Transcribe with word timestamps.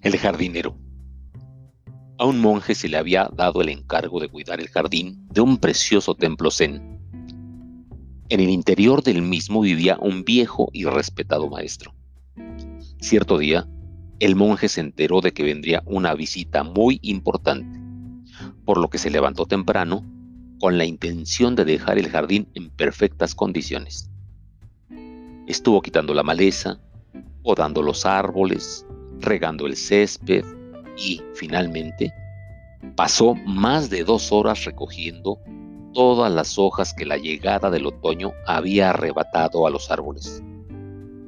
El 0.00 0.16
jardinero. 0.16 0.76
A 2.18 2.24
un 2.24 2.40
monje 2.40 2.76
se 2.76 2.88
le 2.88 2.96
había 2.96 3.28
dado 3.34 3.62
el 3.62 3.68
encargo 3.68 4.20
de 4.20 4.28
cuidar 4.28 4.60
el 4.60 4.68
jardín 4.68 5.26
de 5.32 5.40
un 5.40 5.58
precioso 5.58 6.14
templo 6.14 6.52
zen. 6.52 7.00
En 8.28 8.38
el 8.38 8.48
interior 8.48 9.02
del 9.02 9.22
mismo 9.22 9.60
vivía 9.60 9.98
un 10.00 10.22
viejo 10.24 10.68
y 10.72 10.84
respetado 10.84 11.48
maestro. 11.48 11.96
Cierto 13.00 13.38
día, 13.38 13.68
el 14.20 14.36
monje 14.36 14.68
se 14.68 14.82
enteró 14.82 15.20
de 15.20 15.32
que 15.32 15.42
vendría 15.42 15.82
una 15.84 16.14
visita 16.14 16.62
muy 16.62 17.00
importante, 17.02 17.80
por 18.64 18.78
lo 18.78 18.90
que 18.90 18.98
se 18.98 19.10
levantó 19.10 19.46
temprano 19.46 20.04
con 20.60 20.78
la 20.78 20.84
intención 20.84 21.56
de 21.56 21.64
dejar 21.64 21.98
el 21.98 22.08
jardín 22.08 22.48
en 22.54 22.70
perfectas 22.70 23.34
condiciones. 23.34 24.08
Estuvo 25.48 25.82
quitando 25.82 26.14
la 26.14 26.22
maleza, 26.22 26.80
podando 27.42 27.82
los 27.82 28.06
árboles, 28.06 28.86
regando 29.28 29.66
el 29.66 29.76
césped 29.76 30.44
y, 30.96 31.22
finalmente, 31.34 32.12
pasó 32.96 33.34
más 33.34 33.90
de 33.90 34.02
dos 34.02 34.32
horas 34.32 34.64
recogiendo 34.64 35.38
todas 35.92 36.32
las 36.32 36.58
hojas 36.58 36.94
que 36.94 37.04
la 37.04 37.16
llegada 37.16 37.70
del 37.70 37.86
otoño 37.86 38.32
había 38.46 38.90
arrebatado 38.90 39.66
a 39.66 39.70
los 39.70 39.90
árboles. 39.90 40.42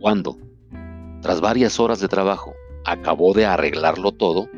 Cuando, 0.01 0.39
tras 1.21 1.41
varias 1.41 1.79
horas 1.79 2.01
de 2.01 2.09
trabajo, 2.09 2.55
acabó 2.85 3.35
de 3.35 3.47
arreglarlo 3.47 4.13
todo, 4.13 4.49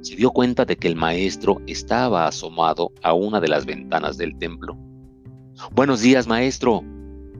se 0.00 0.16
dio 0.16 0.30
cuenta 0.30 0.64
de 0.64 0.76
que 0.76 0.88
el 0.88 0.96
maestro 0.96 1.60
estaba 1.66 2.26
asomado 2.26 2.90
a 3.02 3.12
una 3.12 3.40
de 3.40 3.48
las 3.48 3.64
ventanas 3.64 4.16
del 4.16 4.36
templo. 4.36 4.76
Buenos 5.72 6.00
días, 6.00 6.26
maestro. 6.26 6.82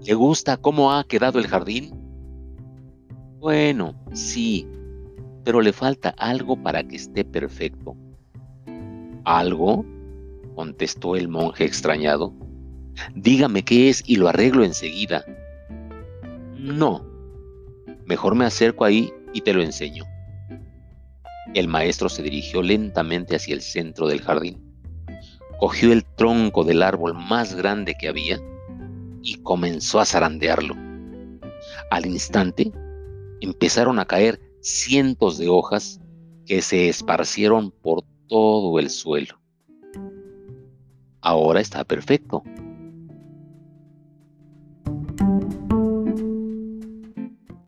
¿Le 0.05 0.15
gusta 0.15 0.57
cómo 0.57 0.93
ha 0.93 1.05
quedado 1.05 1.41
el 1.41 1.49
jardín? 1.49 1.93
Bueno, 3.41 3.95
sí, 4.13 4.69
pero 5.45 5.61
le 5.61 5.73
falta 5.73 6.11
algo 6.19 6.57
para 6.63 6.83
que 6.85 6.97
esté 6.97 7.25
perfecto. 7.25 7.97
¿Algo? 9.25 9.85
contestó 10.55 11.17
el 11.17 11.29
monje 11.29 11.65
extrañado. 11.65 12.35
Dígame 13.15 13.65
qué 13.65 13.89
es 13.89 14.03
y 14.07 14.17
lo 14.17 14.29
arreglo 14.29 14.65
enseguida. 14.65 15.25
No, 16.59 17.07
mejor 18.05 18.35
me 18.35 18.45
acerco 18.45 18.85
ahí 18.85 19.13
y 19.33 19.41
te 19.41 19.55
lo 19.55 19.63
enseño. 19.63 20.05
El 21.55 21.69
maestro 21.69 22.09
se 22.09 22.23
dirigió 22.23 22.63
lentamente 22.63 23.37
hacia 23.37 23.55
el 23.55 23.63
centro 23.63 24.07
del 24.09 24.21
jardín. 24.21 24.61
Cogió 25.59 25.93
el 25.93 26.05
tronco 26.05 26.65
del 26.65 26.83
árbol 26.83 27.15
más 27.15 27.55
grande 27.55 27.95
que 27.99 28.09
había 28.09 28.39
y 29.23 29.37
comenzó 29.43 30.01
a 30.01 30.05
zarandearlo. 30.05 30.75
Al 31.91 32.07
instante, 32.07 32.73
empezaron 33.41 33.99
a 33.99 34.05
caer 34.05 34.41
cientos 34.63 35.37
de 35.39 35.49
hojas 35.49 36.01
que 36.47 36.63
se 36.63 36.89
esparcieron 36.89 37.71
por 37.71 38.05
todo 38.29 38.79
el 38.79 38.89
suelo. 38.89 39.39
Ahora 41.21 41.61
está 41.61 41.85
perfecto, 41.85 42.43